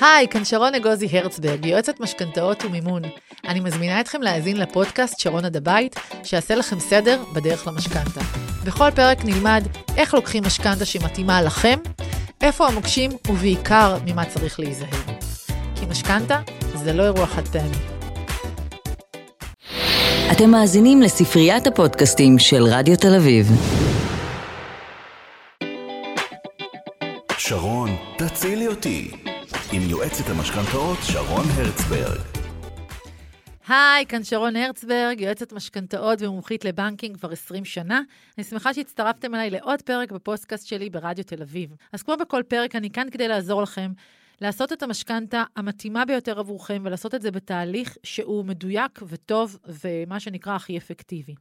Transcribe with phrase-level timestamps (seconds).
[0.00, 3.02] היי, כאן שרון אגוזי הרצברג, יועצת משכנתאות ומימון.
[3.48, 8.20] אני מזמינה אתכם להאזין לפודקאסט שרון עד הבית, שיעשה לכם סדר בדרך למשכנתה.
[8.64, 9.64] בכל פרק נלמד
[9.96, 11.78] איך לוקחים משכנתה שמתאימה לכם,
[12.40, 14.88] איפה המוקשים ובעיקר ממה צריך להיזהר.
[15.74, 16.40] כי משכנתה
[16.74, 17.98] זה לא אירוע חד פעמי.
[20.32, 23.50] אתם מאזינים לספריית הפודקאסטים של רדיו תל אביב.
[27.38, 29.10] שרון, תצילי אותי.
[29.72, 32.20] עם יועצת המשכנתאות שרון הרצברג.
[33.68, 38.00] היי, כאן שרון הרצברג, יועצת משכנתאות ומומחית ל banking כבר 20 שנה.
[38.38, 41.70] אני שמחה שהצטרפתם אליי לעוד פרק בפודקאסט שלי ברדיו תל אביב.
[41.92, 43.92] אז כמו בכל פרק, אני כאן כדי לעזור לכם
[44.40, 50.54] לעשות את המשכנתה המתאימה ביותר עבורכם ולעשות את זה בתהליך שהוא מדויק וטוב ומה שנקרא
[50.54, 51.34] הכי אפקטיבי.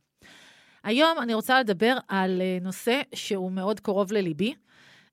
[0.83, 4.53] היום אני רוצה לדבר על אה, נושא שהוא מאוד קרוב לליבי.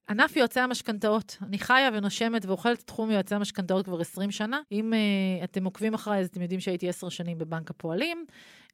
[0.09, 1.37] ענף יועצי המשכנתאות.
[1.43, 4.61] אני חיה ונושמת ואוכלת תחום יועצי המשכנתאות כבר 20 שנה.
[4.73, 8.25] אם uh, אתם עוקבים אחריי, אז אתם יודעים שהייתי 10 שנים בבנק הפועלים.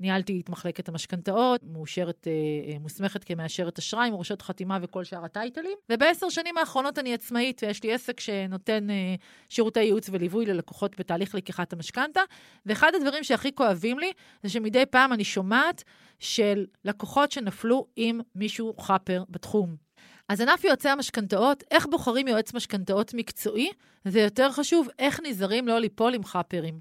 [0.01, 5.79] ניהלתי את מחלקת המשכנתאות, מאושרת, uh, מוסמכת כמאשרת אשראי, מורשת חתימה וכל שאר הטייטלים.
[5.93, 11.35] ובעשר שנים האחרונות אני עצמאית, ויש לי עסק שנותן uh, שירותי ייעוץ וליווי ללקוחות בתהליך
[11.35, 12.21] לקיחת המשכנתה.
[12.67, 15.85] ואחד הדברים שהכי כואבים לי, זה שמדי פעם אני שומעת
[16.19, 19.90] של לקוחות שנפלו עם מישהו חאפר בתחום.
[20.31, 23.71] אז ענף יועצי המשכנתאות, איך בוחרים יועץ משכנתאות מקצועי,
[24.05, 26.81] זה יותר חשוב, איך נזהרים לא ליפול עם חאפרים.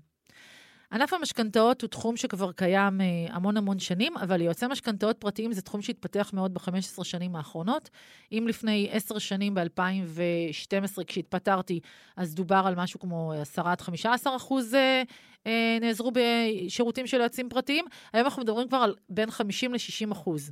[0.92, 5.62] ענף המשכנתאות הוא תחום שכבר קיים אה, המון המון שנים, אבל יועצי משכנתאות פרטיים זה
[5.62, 7.90] תחום שהתפתח מאוד ב-15 שנים האחרונות.
[8.32, 11.80] אם לפני 10 שנים, ב-2012, כשהתפטרתי,
[12.18, 15.04] אז דובר על משהו כמו 10 עד 15 אחוז אה,
[15.48, 20.52] אה, נעזרו בשירותים של יועצים פרטיים, היום אנחנו מדברים כבר על בין 50 ל-60 אחוז.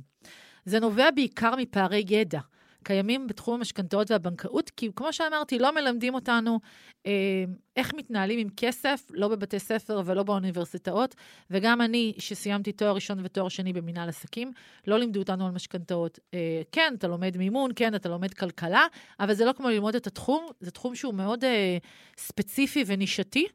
[0.64, 2.40] זה נובע בעיקר מפערי ידע.
[2.88, 6.60] קיימים בתחום המשכנתאות והבנקאות, כי כמו שאמרתי, לא מלמדים אותנו
[7.06, 7.44] אה,
[7.76, 11.14] איך מתנהלים עם כסף, לא בבתי ספר ולא באוניברסיטאות,
[11.50, 14.52] וגם אני, שסיימתי תואר ראשון ותואר שני במנהל עסקים,
[14.86, 16.18] לא לימדו אותנו על משכנתאות.
[16.34, 18.86] אה, כן, אתה לומד מימון, כן, אתה לומד כלכלה,
[19.20, 21.78] אבל זה לא כמו ללמוד את התחום, זה תחום שהוא מאוד אה,
[22.16, 23.46] ספציפי ונישתי.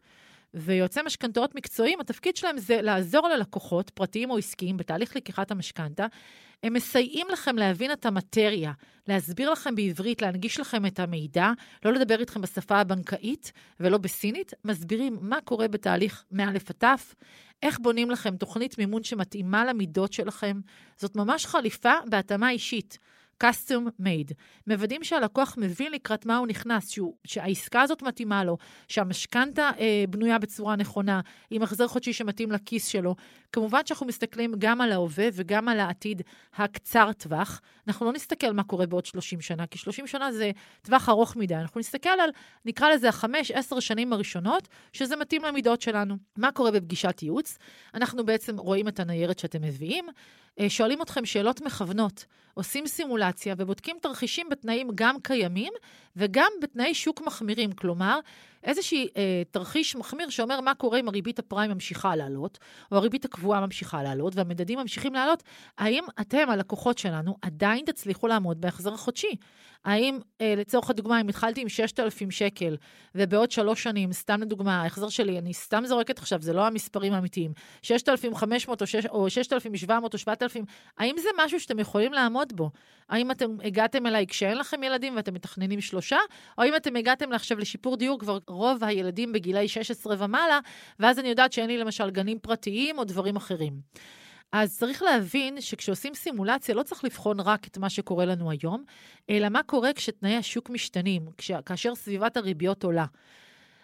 [0.56, 6.06] ויועצי משכנתאות מקצועיים, התפקיד שלהם זה לעזור ללקוחות, פרטיים או עסקיים, בתהליך לקיחת המשכנתה.
[6.64, 8.72] הם מסייעים לכם להבין את המטריה,
[9.08, 11.52] להסביר לכם בעברית, להנגיש לכם את המידע,
[11.86, 16.84] לא לדבר איתכם בשפה הבנקאית ולא בסינית, מסבירים מה קורה בתהליך מא' עד ת',
[17.64, 20.60] איך בונים לכם תוכנית מימון שמתאימה למידות שלכם.
[20.98, 23.00] זאת ממש חליפה בהתאמה אישית.
[23.44, 24.34] Custom made.
[24.68, 28.58] מוודאים שהלקוח מבין לקראת מה הוא נכנס, שהוא, שהעסקה הזאת מתאימה לו,
[28.88, 33.16] שהמשכנתה אה, בנויה בצורה נכונה, עם החזר חודשי שמתאים לכיס שלו.
[33.52, 36.22] כמובן שאנחנו מסתכלים גם על ההווה וגם על העתיד
[36.56, 37.62] הקצר טווח.
[37.88, 40.52] אנחנו לא נסתכל מה קורה בעוד 30 שנה, כי 30 שנה זה
[40.82, 41.56] טווח ארוך מדי.
[41.56, 42.30] אנחנו נסתכל על,
[42.66, 46.18] נקרא לזה, החמש, עשר שנים הראשונות, שזה מתאים למידות שלנו.
[46.38, 47.58] מה קורה בפגישת ייעוץ?
[47.94, 50.06] אנחנו בעצם רואים את הניירת שאתם מביאים,
[50.68, 55.74] שואלים אתכם שאלות מכוונות, עושים סימולציה ובודקים תרחישים בתנאים גם קיימים
[56.16, 57.72] וגם בתנאי שוק מחמירים.
[57.72, 58.20] כלומר,
[58.64, 62.60] איזשהי אה, תרחיש מחמיר שאומר מה קורה אם הריבית הפריים ממשיכה לעלות,
[62.92, 65.44] או הריבית הקבועה ממשיכה לעלות, והמדדים ממשיכים לעלות,
[65.78, 69.36] האם אתם, הלקוחות שלנו, עדיין תצליחו לעמוד בהחזר החודשי?
[69.86, 72.78] האם, אה, לצורך הדוגמה, אם התחלתי עם 6,000 שקל,
[73.16, 77.52] ובעוד שלוש שנים, סתם לדוגמה, ההחזר שלי, אני סתם זורקת עכשיו, זה לא המספרים האמיתיים,
[77.82, 80.66] 6,500 או, 6, או 6,700 או 7,000,
[80.98, 82.70] האם זה משהו שאתם יכולים לעמוד בו?
[83.10, 86.03] האם אתם הגעתם אליי כשאין לכם ילדים ואתם מתכננים שלושה,
[86.58, 90.60] או האם אתם הגעתם עכשיו לשיפור דיור כבר רוב הילדים בגילאי 16 ומעלה,
[91.00, 93.74] ואז אני יודעת שאין לי למשל גנים פרטיים או דברים אחרים.
[94.52, 98.84] אז צריך להבין שכשעושים סימולציה לא צריך לבחון רק את מה שקורה לנו היום,
[99.30, 103.06] אלא מה קורה כשתנאי השוק משתנים, כש, כאשר סביבת הריביות עולה.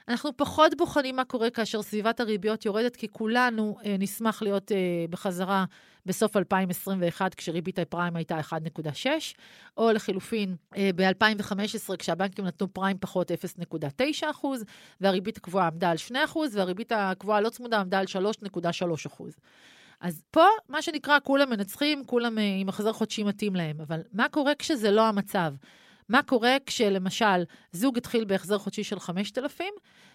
[0.09, 4.77] אנחנו פחות בוחנים מה קורה כאשר סביבת הריביות יורדת, כי כולנו אה, נשמח להיות אה,
[5.09, 5.65] בחזרה
[6.05, 9.07] בסוף 2021, כשריבית הפריים הייתה 1.6,
[9.77, 14.45] או לחילופין אה, ב-2015, כשהבנקים נתנו פריים פחות 0.9
[15.01, 18.05] והריבית הקבועה עמדה על 2 והריבית הקבועה הלא צמודה עמדה על
[18.45, 19.21] 3.3
[20.01, 23.81] אז פה, מה שנקרא, כולם מנצחים, כולם אה, עם החזר חודשי מתאים להם.
[23.81, 25.53] אבל מה קורה כשזה לא המצב?
[26.09, 29.73] מה קורה כשלמשל זוג התחיל בהחזר חודשי של 5,000,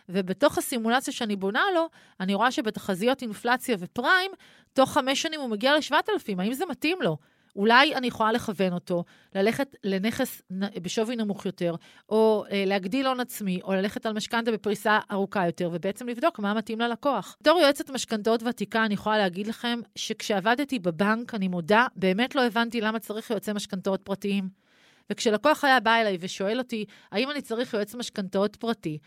[0.08, 1.88] ובתוך הסימולציה שאני בונה לו,
[2.20, 4.31] אני רואה שבתחזיות אינפלציה ופריים,
[4.73, 7.17] תוך חמש שנים הוא מגיע ל-7,000, האם זה מתאים לו?
[7.56, 9.05] אולי אני יכולה לכוון אותו,
[9.35, 10.43] ללכת לנכס
[10.82, 11.75] בשווי נמוך יותר,
[12.08, 16.55] או אה, להגדיל הון עצמי, או ללכת על משכנתה בפריסה ארוכה יותר, ובעצם לבדוק מה
[16.55, 17.37] מתאים ללקוח.
[17.40, 22.81] בתור יועצת משכנתאות ותיקה, אני יכולה להגיד לכם שכשעבדתי בבנק, אני מודה, באמת לא הבנתי
[22.81, 24.63] למה צריך יועצי משכנתאות פרטיים.
[25.10, 28.98] וכשלקוח היה בא אליי ושואל אותי, האם אני צריך יועץ משכנתאות פרטי,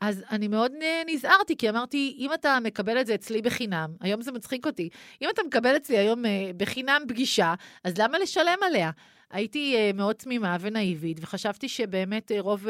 [0.00, 0.72] אז אני מאוד
[1.06, 4.88] נזהרתי, כי אמרתי, אם אתה מקבל את זה אצלי בחינם, היום זה מצחיק אותי,
[5.22, 7.54] אם אתה מקבל אצלי היום אה, בחינם פגישה,
[7.84, 8.90] אז למה לשלם עליה?
[9.30, 12.66] הייתי אה, מאוד תמימה ונאיבית, וחשבתי שבאמת אה, רוב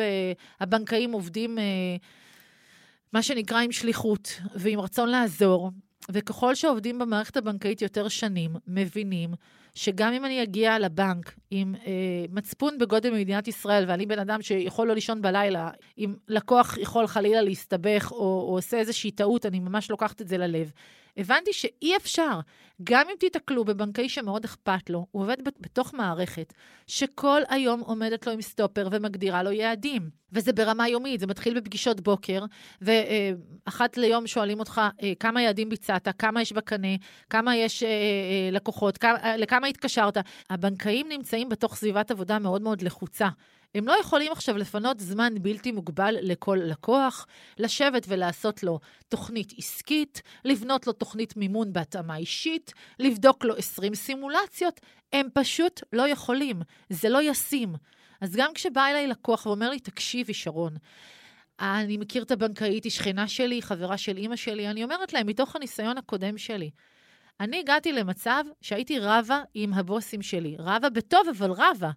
[0.61, 1.59] הבנקאים עובדים,
[3.13, 5.71] מה שנקרא, עם שליחות ועם רצון לעזור,
[6.11, 9.35] וככל שעובדים במערכת הבנקאית יותר שנים, מבינים
[9.75, 11.93] שגם אם אני אגיע לבנק עם אה,
[12.31, 17.43] מצפון בגודל במדינת ישראל, ואני בן אדם שיכול לא לישון בלילה, אם לקוח יכול חלילה
[17.43, 20.71] להסתבך או, או עושה איזושהי טעות, אני ממש לוקחת את זה ללב.
[21.17, 22.41] הבנתי שאי אפשר,
[22.85, 26.53] גם אם תיתקלו בבנקאי שמאוד אכפת לו, הוא עובד בתוך מערכת
[26.87, 30.11] שכל היום עומדת לו עם סטופר ומגדירה לו יעדים.
[30.33, 32.45] וזה ברמה יומית, זה מתחיל בפגישות בוקר,
[32.83, 36.97] ואחת ליום שואלים אותך אה, כמה יעדים ביצעת, כמה יש בקנה,
[37.31, 40.17] כמה יש אה, אה, לקוחות, כמה, לכמה התקשרת.
[40.51, 43.29] הבנקאים נמצאים בתוך סביבת עבודה מאוד מאוד לחוצה.
[43.75, 47.27] הם לא יכולים עכשיו לפנות זמן בלתי מוגבל לכל לקוח,
[47.59, 54.81] לשבת ולעשות לו תוכנית עסקית, לבנות לו תוכנית מימון בהתאמה אישית, לבדוק לו 20 סימולציות.
[55.13, 57.75] הם פשוט לא יכולים, זה לא ישים.
[58.21, 60.75] אז גם כשבא אליי לקוח ואומר לי, תקשיבי, שרון,
[61.61, 65.57] אני מכיר את הבנקאית, היא שכנה שלי, חברה של אימא שלי, אני אומרת להם, מתוך
[65.57, 66.71] הניסיון הקודם שלי,
[67.41, 70.57] אני הגעתי למצב שהייתי רבה עם הבוסים שלי.
[70.59, 71.91] רבה בטוב, אבל רבה.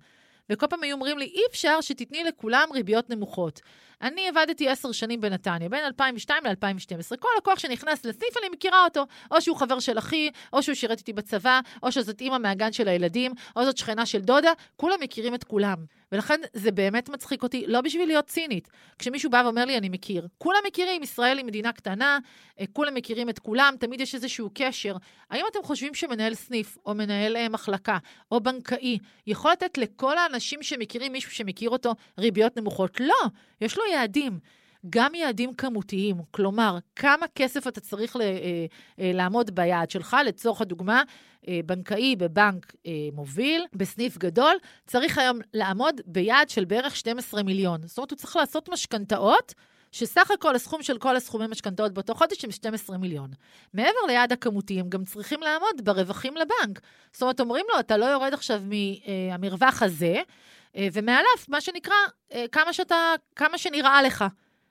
[0.50, 3.62] וכל פעם היו אומרים לי, אי אפשר שתתני לכולם ריביות נמוכות.
[4.02, 7.18] אני עבדתי עשר שנים בנתניה, בין 2002 ל-2012.
[7.20, 9.06] כל לקוח שנכנס לסניף, אני מכירה אותו.
[9.32, 12.88] או שהוא חבר של אחי, או שהוא שירת איתי בצבא, או שזאת אימא מהגן של
[12.88, 15.97] הילדים, או זאת שכנה של דודה, כולם מכירים את כולם.
[16.12, 18.70] ולכן זה באמת מצחיק אותי, לא בשביל להיות צינית.
[19.00, 20.28] כשמישהו בא ואומר לי, אני מכיר.
[20.38, 22.20] כולם מכירים, ישראל היא מדינה קטנה,
[22.60, 24.96] אה, כולם מכירים את כולם, תמיד יש איזשהו קשר.
[25.30, 27.98] האם אתם חושבים שמנהל סניף, או מנהל אה, מחלקה,
[28.32, 33.00] או בנקאי, יכול לתת לכל האנשים שמכירים מישהו שמכיר אותו ריביות נמוכות?
[33.00, 33.16] לא,
[33.62, 34.40] יש לו יעדים.
[34.90, 38.28] גם יעדים כמותיים, כלומר, כמה כסף אתה צריך ל, אה,
[39.00, 41.04] אה, לעמוד ביעד שלך, לצורך הדוגמה,
[41.48, 44.56] אה, בנקאי בבנק אה, מוביל, בסניף גדול,
[44.86, 47.88] צריך היום לעמוד ביעד של בערך 12 מיליון.
[47.88, 49.54] זאת אומרת, הוא צריך לעשות משכנתאות.
[49.92, 53.30] שסך הכל הסכום של כל הסכומי משכנתאות באותו חודש הם 12 מיליון.
[53.74, 56.80] מעבר ליעד הכמותי, הם גם צריכים לעמוד ברווחים לבנק.
[57.12, 60.22] זאת אומרת, אומרים לו, אתה לא יורד עכשיו מהמרווח הזה,
[60.76, 61.96] אה, ומעליו, מה שנקרא,
[62.34, 64.26] אה, כמה, שאתה, כמה שנראה לך.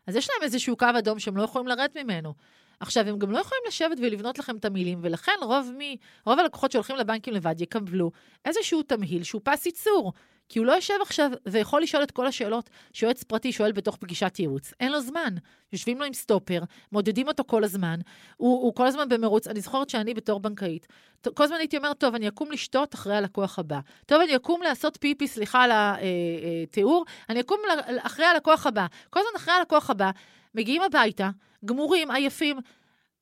[0.07, 2.35] אז יש להם איזשהו קו אדום שהם לא יכולים לרדת ממנו.
[2.81, 6.73] עכשיו, הם גם לא יכולים לשבת ולבנות לכם את המילים, ולכן רוב, מי, רוב הלקוחות
[6.73, 8.11] שהולכים לבנקים לבד יקבלו
[8.45, 10.13] איזשהו תמהיל שהוא פס ייצור.
[10.49, 14.39] כי הוא לא יושב עכשיו ויכול לשאול את כל השאלות שיועץ פרטי שואל בתוך פגישת
[14.39, 14.73] ייעוץ.
[14.81, 15.35] אין לו זמן.
[15.73, 16.61] יושבים לו עם סטופר,
[16.93, 18.01] מודדים אותו כל הזמן,
[18.37, 19.49] הוא, הוא כל הזמן במרוץ.
[19.49, 20.87] אני זוכרת שאני בתור בנקאית,
[21.35, 23.81] כל הזמן הייתי אומרת, טוב, אני אקום לשתות אחרי הלקוח הבא.
[24.07, 27.59] טוב, אני אקום לעשות פיפי, סליחה על התיאור, אה, אה, אני אקום
[27.99, 28.87] אחרי הלקוח הבא.
[29.11, 30.11] כל הזמן אחרי הלקוח הבא,
[30.55, 31.31] מגיעים הביתה,
[31.65, 32.57] גמורים, עייפים.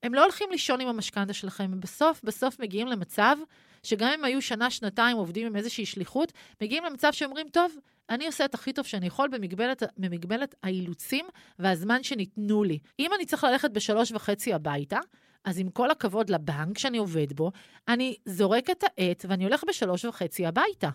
[0.05, 3.37] הם לא הולכים לישון עם המשכנתה שלכם, הם בסוף, בסוף מגיעים למצב
[3.83, 7.73] שגם אם היו שנה, שנתיים עובדים עם איזושהי שליחות, מגיעים למצב שאומרים, טוב,
[8.11, 11.27] אני עושה את הכי טוב שאני יכול במגבלת, במגבלת האילוצים
[11.59, 12.79] והזמן שניתנו לי.
[12.99, 14.99] אם אני צריך ללכת בשלוש וחצי הביתה,
[15.45, 17.53] אז עם כל הכבוד לבנק שאני עובד בו,
[17.89, 20.89] אני זורק את העט ואני הולך בשלוש וחצי הביתה.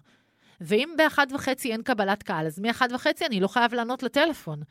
[0.61, 4.61] ואם באחת וחצי אין קבלת קהל, אז מאחת וחצי אני לא חייב לענות לטלפון.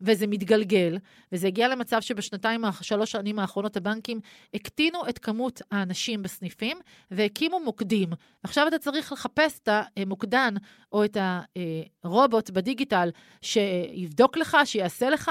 [0.00, 0.98] וזה מתגלגל,
[1.32, 4.20] וזה הגיע למצב שבשנתיים, שלוש שנים האחרונות הבנקים
[4.54, 6.76] הקטינו את כמות האנשים בסניפים
[7.10, 8.08] והקימו מוקדים.
[8.42, 10.54] עכשיו אתה צריך לחפש את המוקדן
[10.92, 11.16] או את
[12.04, 13.10] הרובוט בדיגיטל
[13.42, 15.30] שיבדוק לך, שיעשה לך.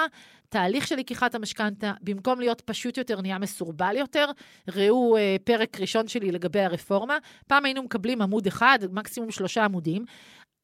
[0.50, 4.26] תהליך של לקיחת המשכנתה, במקום להיות פשוט יותר, נהיה מסורבל יותר.
[4.68, 7.18] ראו אה, פרק ראשון שלי לגבי הרפורמה.
[7.48, 10.06] פעם היינו מקבלים עמוד אחד, מקסימום שלושה עמודים.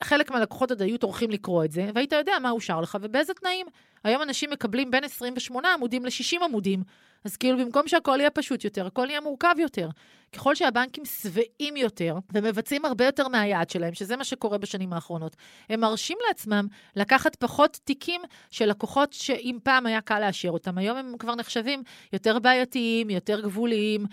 [0.03, 3.65] חלק מהלקוחות עוד היו טורחים לקרוא את זה, והיית יודע מה אושר לך ובאיזה תנאים.
[4.03, 6.83] היום אנשים מקבלים בין 28 עמודים ל-60 עמודים.
[7.25, 9.89] אז כאילו במקום שהכל יהיה פשוט יותר, הכל יהיה מורכב יותר.
[10.33, 15.35] ככל שהבנקים שבעים יותר ומבצעים הרבה יותר מהיעד שלהם, שזה מה שקורה בשנים האחרונות,
[15.69, 20.97] הם מרשים לעצמם לקחת פחות תיקים של לקוחות שאם פעם היה קל לאשר אותם, היום
[20.97, 21.83] הם כבר נחשבים
[22.13, 24.05] יותר בעייתיים, יותר גבוליים.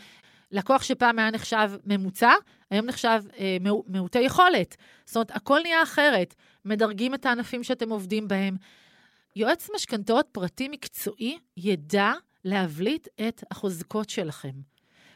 [0.52, 2.32] לקוח שפעם היה נחשב ממוצע,
[2.70, 3.56] היום נחשב אה,
[3.86, 4.76] מעוטי יכולת.
[5.04, 6.34] זאת אומרת, הכל נהיה אחרת.
[6.64, 8.56] מדרגים את הענפים שאתם עובדים בהם.
[9.36, 12.12] יועץ משכנתאות פרטי מקצועי ידע
[12.44, 14.52] להבליט את החוזקות שלכם.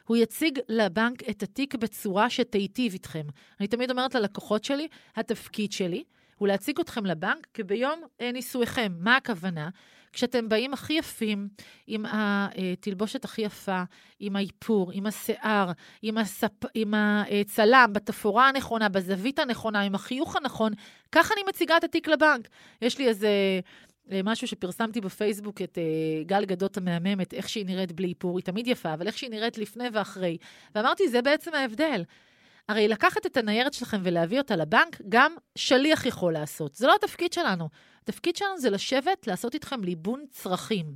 [0.07, 3.27] הוא יציג לבנק את התיק בצורה שתיטיב איתכם.
[3.61, 6.05] אני תמיד אומרת ללקוחות שלי, התפקיד שלי
[6.37, 8.03] הוא להציג אתכם לבנק כביום
[8.33, 8.93] נישואיכם.
[8.99, 9.69] מה הכוונה?
[10.13, 11.49] כשאתם באים הכי יפים,
[11.87, 13.83] עם התלבושת הכי יפה,
[14.21, 16.65] עם האיפור, עם השיער, עם, הספ...
[16.75, 20.73] עם הצלם, בתפאורה הנכונה, בזווית הנכונה, עם החיוך הנכון,
[21.13, 22.49] ככה אני מציגה את התיק לבנק.
[22.83, 23.29] יש לי איזה...
[24.13, 28.45] אה, משהו שפרסמתי בפייסבוק, את uh, גל גדות המהממת, איך שהיא נראית בלי איפור, היא
[28.45, 30.37] תמיד יפה, אבל איך שהיא נראית לפני ואחרי.
[30.75, 32.05] ואמרתי, זה בעצם ההבדל.
[32.69, 36.75] הרי לקחת את הניירת שלכם ולהביא אותה לבנק, גם שליח יכול לעשות.
[36.75, 37.69] זה לא התפקיד שלנו.
[38.05, 40.95] התפקיד שלנו זה לשבת, לעשות איתכם ליבון צרכים.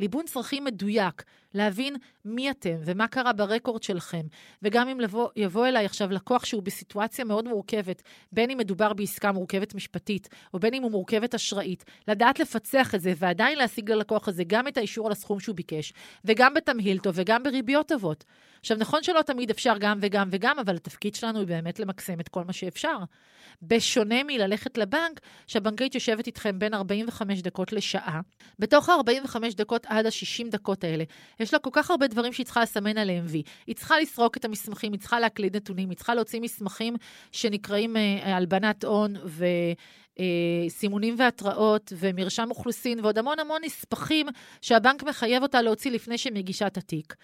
[0.00, 1.22] ליבון צרכים מדויק,
[1.54, 4.26] להבין מי אתם ומה קרה ברקורד שלכם.
[4.62, 8.02] וגם אם לבוא, יבוא אליי עכשיו לקוח שהוא בסיטואציה מאוד מורכבת,
[8.32, 13.00] בין אם מדובר בעסקה מורכבת משפטית, או בין אם הוא מורכבת אשראית, לדעת לפצח את
[13.00, 15.92] זה ועדיין להשיג ללקוח הזה גם את האישור על הסכום שהוא ביקש,
[16.24, 18.24] וגם בתמהיל טוב וגם בריביות טובות.
[18.60, 22.28] עכשיו, נכון שלא תמיד אפשר גם וגם וגם, אבל התפקיד שלנו הוא באמת למקסם את
[22.28, 22.98] כל מה שאפשר.
[23.62, 28.20] בשונה מללכת לבנק, שהבנקאית יושבת איתכם בין 45 דקות לשעה.
[28.58, 31.04] בתוך ה-45 דקות עד ה-60 דקות האלה,
[31.40, 33.42] יש לה כל כך הרבה דברים שהיא צריכה לסמן עליהם וי.
[33.66, 36.96] היא צריכה לסרוק את המסמכים, היא צריכה להקליד נתונים, היא צריכה להוציא מסמכים
[37.32, 39.44] שנקראים אה, הלבנת הון ו...
[40.20, 44.26] אה, סימונים והתראות ומרשם אוכלוסין ועוד המון המון נספחים
[44.60, 47.14] שהבנק מחייב אותה להוציא לפני שמגישה את התיק.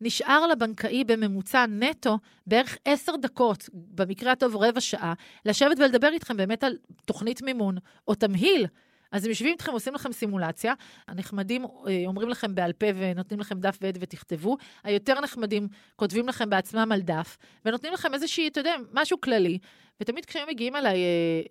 [0.00, 6.64] נשאר לבנקאי בממוצע נטו בערך עשר דקות, במקרה הטוב רבע שעה, לשבת ולדבר איתכם באמת
[6.64, 7.76] על תוכנית מימון
[8.08, 8.66] או תמהיל.
[9.14, 10.74] אז הם יושבים איתכם, עושים לכם סימולציה,
[11.08, 16.50] הנחמדים אה, אומרים לכם בעל פה ונותנים לכם דף ועד ותכתבו, היותר נחמדים כותבים לכם
[16.50, 19.58] בעצמם על דף, ונותנים לכם איזושהי, אתה יודע, משהו כללי.
[20.00, 21.00] ותמיד כשהם מגיעים אליי אה,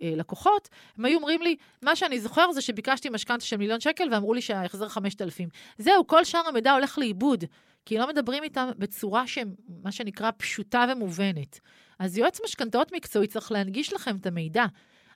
[0.02, 4.08] אה, לקוחות, הם היו אומרים לי, מה שאני זוכר זה שביקשתי משכנתה של מיליון שקל
[4.12, 5.50] ואמרו לי שההחזר 5,000.
[5.78, 7.44] זהו, כל שאר המידע הולך לאיבוד.
[7.86, 11.60] כי לא מדברים איתם בצורה שמה שנקרא פשוטה ומובנת.
[12.00, 14.66] אז יועץ משכנתאות מקצועי צריך להנגיש לכם את המידע.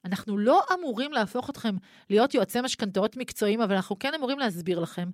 [0.05, 1.75] אנחנו לא אמורים להפוך אתכם
[2.09, 5.09] להיות יועצי משכנתאות מקצועיים, אבל אנחנו כן אמורים להסביר לכם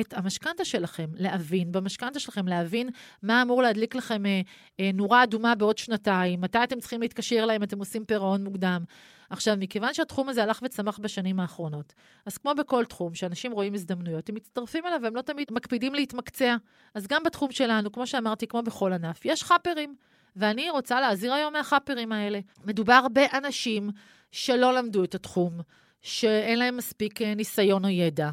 [0.00, 2.90] את המשכנתה שלכם, להבין במשכנתה שלכם, להבין
[3.22, 4.40] מה אמור להדליק לכם אה,
[4.80, 8.84] אה, נורה אדומה בעוד שנתיים, מתי אתם צריכים להתקשר אליי אם אתם עושים פירעון מוקדם.
[9.30, 11.92] עכשיו, מכיוון שהתחום הזה הלך וצמח בשנים האחרונות,
[12.26, 16.56] אז כמו בכל תחום, שאנשים רואים הזדמנויות, הם מצטרפים אליו והם לא תמיד מקפידים להתמקצע.
[16.94, 19.94] אז גם בתחום שלנו, כמו שאמרתי, כמו בכל ענף, יש חאפרים.
[20.38, 22.40] ואני רוצה להזהיר היום מהחאפרים האלה.
[22.64, 23.90] מדובר באנשים
[24.32, 25.60] שלא למדו את התחום,
[26.02, 28.30] שאין להם מספיק אה, ניסיון או ידע.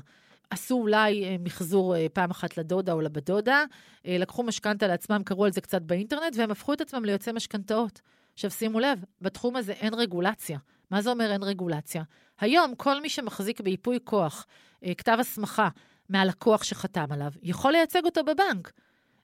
[0.49, 3.63] עשו אולי אה, מחזור אה, פעם אחת לדודה או לבת דודה,
[4.05, 8.01] לקחו משכנתה לעצמם, קראו על זה קצת באינטרנט, והם הפכו את עצמם ליוצאי משכנתאות.
[8.33, 10.59] עכשיו שימו לב, בתחום הזה אין רגולציה.
[10.91, 12.03] מה זה אומר אין רגולציה?
[12.39, 14.45] היום כל מי שמחזיק בייפוי כוח,
[14.97, 15.69] כתב הסמכה
[16.09, 18.71] מהלקוח שחתם עליו, יכול לייצג אותו בבנק.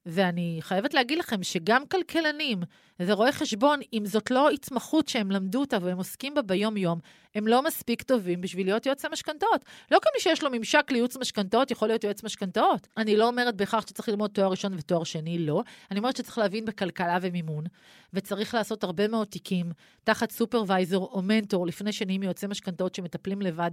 [0.06, 2.60] ואני חייבת להגיד לכם שגם כלכלנים
[3.00, 7.00] ורואי חשבון, אם זאת לא התמחות שהם למדו אותה והם עוסקים בה ביום-יום,
[7.36, 9.66] הם לא מספיק טובים בשביל להיות יועצי משכנתאות.
[9.92, 12.88] לא כל מי שיש לו ממשק לייעוץ משכנתאות יכול להיות יועץ משכנתאות.
[12.98, 15.64] אני לא אומרת בהכרח שצריך ללמוד תואר ראשון ותואר שני, לא.
[15.92, 17.64] אני אומרת שצריך להבין בכלכלה ומימון,
[18.14, 19.72] וצריך לעשות הרבה מאוד תיקים
[20.04, 23.72] תחת סופרוויזור או מנטור לפני שנהיים יועצי משכנתאות שמטפלים לבד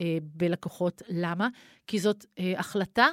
[0.00, 1.02] אה, בלקוחות.
[1.08, 1.48] למה?
[1.86, 3.06] כי זאת אה, החלטה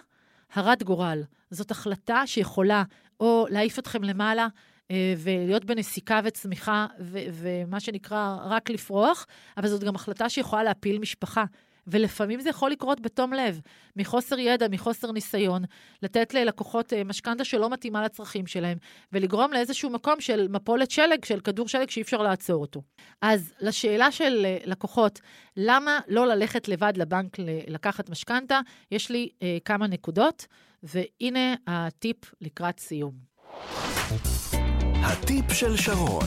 [0.53, 1.23] הרת גורל.
[1.51, 2.83] זאת החלטה שיכולה
[3.19, 4.47] או להעיף אתכם למעלה,
[4.91, 9.25] אה, ולהיות בנסיקה וצמיחה, ומה שנקרא, רק לפרוח,
[9.57, 11.45] אבל זאת גם החלטה שיכולה להפיל משפחה.
[11.87, 13.61] ולפעמים זה יכול לקרות בתום לב,
[13.95, 15.63] מחוסר ידע, מחוסר ניסיון,
[16.03, 18.77] לתת ללקוחות אה, משכנתה שלא מתאימה לצרכים שלהם,
[19.13, 22.81] ולגרום לאיזשהו מקום של מפולת שלג, של כדור שלג שאי אפשר לעצור אותו.
[23.21, 25.19] אז לשאלה של אה, לקוחות,
[25.57, 28.59] למה לא ללכת לבד לבנק לקחת משכנתה,
[28.91, 30.47] יש לי אה, כמה נקודות,
[30.83, 33.13] והנה הטיפ לקראת סיום.
[35.03, 36.25] הטיפ של שרון.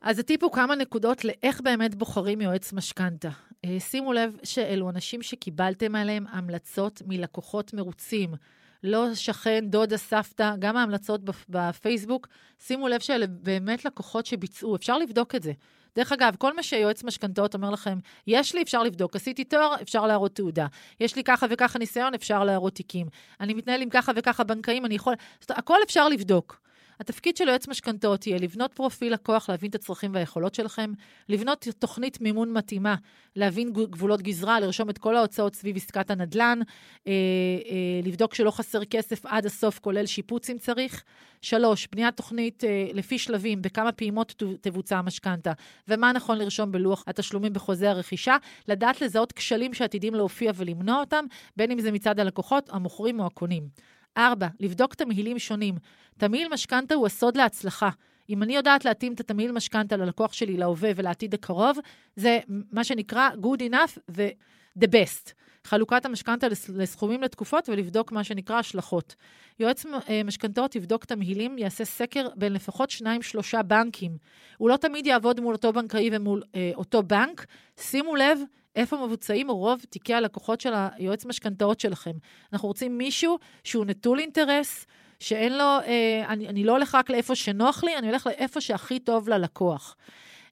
[0.00, 3.30] אז הטיפ הוא כמה נקודות לאיך באמת בוחרים יועץ משכנתה.
[3.64, 8.34] אה, שימו לב שאלו אנשים שקיבלתם עליהם המלצות מלקוחות מרוצים.
[8.82, 15.34] לא שכן, דודה, סבתא, גם ההמלצות בפייסבוק, שימו לב שאלה באמת לקוחות שביצעו, אפשר לבדוק
[15.34, 15.52] את זה.
[15.96, 19.16] דרך אגב, כל מה שיועץ משכנתאות אומר לכם, יש לי, אפשר לבדוק.
[19.16, 20.66] עשיתי תואר, אפשר להראות תעודה.
[21.00, 23.06] יש לי ככה וככה ניסיון, אפשר להראות תיקים.
[23.40, 25.14] אני מתנהל עם ככה וככה בנקאים, אני יכול...
[25.48, 26.59] הכל אפשר לבדוק.
[27.00, 30.92] התפקיד של יועץ משכנתאות יהיה לבנות פרופיל לקוח, להבין את הצרכים והיכולות שלכם,
[31.28, 32.94] לבנות תוכנית מימון מתאימה,
[33.36, 36.58] להבין גבולות גזרה, לרשום את כל ההוצאות סביב עסקת הנדל"ן,
[37.06, 41.04] אה, אה, לבדוק שלא חסר כסף עד הסוף, כולל שיפוץ אם צריך.
[41.42, 45.52] שלוש, בניית תוכנית אה, לפי שלבים, בכמה פעימות תבוצע המשכנתה,
[45.88, 48.36] ומה נכון לרשום בלוח התשלומים בחוזה הרכישה,
[48.68, 51.24] לדעת לזהות כשלים שעתידים להופיע ולמנוע אותם,
[51.56, 53.90] בין אם זה מצד הלקוחות, המוכרים או הקונים.
[54.16, 55.74] ארבע, לבדוק תמהילים שונים.
[56.18, 57.90] תמהיל משכנתה הוא הסוד להצלחה.
[58.30, 61.78] אם אני יודעת להתאים את התמהיל משכנתה ללקוח שלי, להווה ולעתיד הקרוב,
[62.16, 65.32] זה מה שנקרא good enough ו-the best.
[65.64, 69.14] חלוקת המשכנתה לסכומים לתקופות ולבדוק מה שנקרא השלכות.
[69.60, 74.16] יועץ אה, משכנתאות יבדוק תמהילים, יעשה סקר בין לפחות שניים-שלושה בנקים.
[74.58, 77.46] הוא לא תמיד יעבוד מול אותו בנקאי ומול אה, אותו בנק.
[77.80, 78.38] שימו לב
[78.76, 82.12] איפה מבוצעים רוב תיקי הלקוחות של היועץ משכנתאות שלכם.
[82.52, 84.86] אנחנו רוצים מישהו שהוא נטול אינטרס,
[85.20, 88.98] שאין לו, אה, אני, אני לא הולך רק לאיפה שנוח לי, אני הולך לאיפה שהכי
[88.98, 89.96] טוב ללקוח.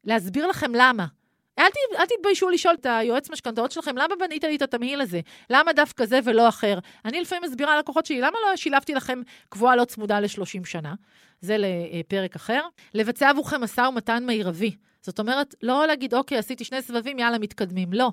[0.05, 1.07] להסביר לכם למה.
[1.59, 5.21] אל, ת, אל תתביישו לשאול את היועץ משכנתאות שלכם, למה בנית לי את התמהיל הזה?
[5.51, 6.79] למה דווקא זה ולא אחר?
[7.05, 10.95] אני לפעמים מסבירה ללקוחות שלי, למה לא שילבתי לכם קבועה לא צמודה ל-30 שנה?
[11.41, 12.61] זה לפרק אחר.
[12.95, 14.77] לבצע עבורכם משא ומתן מרבי.
[15.03, 17.93] זאת אומרת, לא להגיד, אוקיי, עשיתי שני סבבים, יאללה, מתקדמים.
[17.93, 18.11] לא.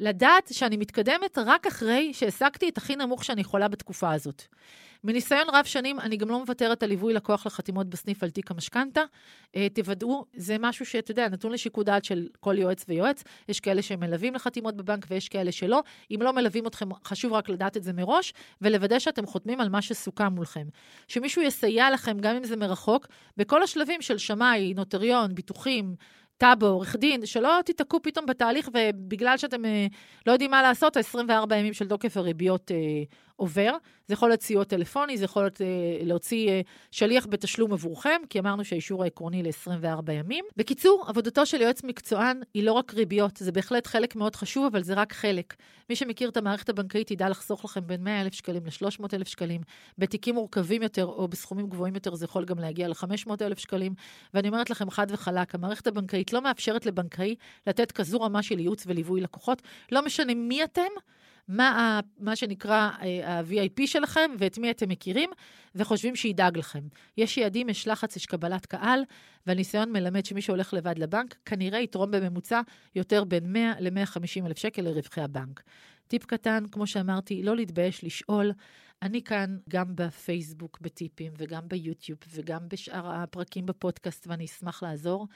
[0.00, 4.42] לדעת שאני מתקדמת רק אחרי שהשגתי את הכי נמוך שאני יכולה בתקופה הזאת.
[5.04, 9.00] מניסיון רב שנים, אני גם לא מוותרת על ליווי לקוח לחתימות בסניף על תיק המשכנתה.
[9.56, 13.22] אה, תוודאו, זה משהו שאתה יודע, נתון לשיקול דעת של כל יועץ ויועץ.
[13.48, 15.82] יש כאלה שמלווים לחתימות בבנק ויש כאלה שלא.
[16.10, 19.82] אם לא מלווים אתכם, חשוב רק לדעת את זה מראש, ולוודא שאתם חותמים על מה
[19.82, 20.66] שסוכם מולכם.
[21.08, 25.94] שמישהו יסייע לכם, גם אם זה מרחוק, בכל השלבים של שמאי, נוטריון, ביטוחים,
[26.38, 29.86] טאבו, עורך דין, שלא תיתקעו פתאום בתהליך, ובגלל שאתם אה,
[30.26, 32.76] לא יודעים מה לעשות, ה-24 ימים של תוקף הריביות אה,
[33.36, 33.72] עובר.
[34.06, 35.66] זה יכול להיות סיוע טלפוני, זה יכול להיות אה,
[36.02, 40.44] להוציא אה, שליח בתשלום עבורכם, כי אמרנו שהאישור העקרוני ל-24 ימים.
[40.56, 44.82] בקיצור, עבודתו של יועץ מקצוען היא לא רק ריביות, זה בהחלט חלק מאוד חשוב, אבל
[44.82, 45.54] זה רק חלק.
[45.90, 49.60] מי שמכיר את המערכת הבנקאית ידע לחסוך לכם בין 100,000 שקלים ל-300,000 שקלים.
[49.98, 53.94] בתיקים מורכבים יותר או בסכומים גבוהים יותר, זה יכול גם להגיע ל-500,000 שקלים.
[54.34, 57.34] ואני אומרת לכם חד וחלק, המערכת הבנקאית לא מאפשרת לבנקאי
[57.66, 59.62] לתת כזו רמה של ייעוץ וליווי לקוחות.
[59.92, 60.82] לא משנה מי אתם,
[61.48, 65.30] מה, מה שנקרא אה, ה-VIP שלכם ואת מי אתם מכירים,
[65.74, 66.82] וחושבים שידאג לכם.
[67.16, 69.00] יש יעדים, יש לחץ, יש קבלת קהל,
[69.46, 72.60] והניסיון מלמד שמי שהולך לבד לבנק, כנראה יתרום בממוצע
[72.94, 75.62] יותר בין 100 ל-150 אלף שקל לרווחי הבנק.
[76.08, 78.52] טיפ קטן, כמו שאמרתי, לא להתבייש לשאול.
[79.02, 85.26] אני כאן גם בפייסבוק בטיפים וגם ביוטיוב וגם בשאר הפרקים בפודקאסט, ואני אשמח לעזור.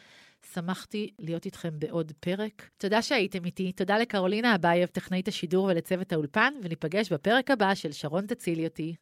[0.53, 2.71] שמחתי להיות איתכם בעוד פרק.
[2.79, 8.27] תודה שהייתם איתי, תודה לקרולינה אבייב, טכנאית השידור ולצוות האולפן, וניפגש בפרק הבא של שרון
[8.27, 8.95] תצילי אותי.